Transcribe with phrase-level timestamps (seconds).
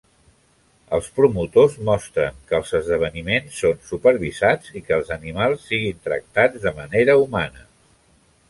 [0.97, 6.75] Els promotors mostren que els esdeveniments són supervisats i que els animals siguin tractats de
[6.83, 7.69] manera humana.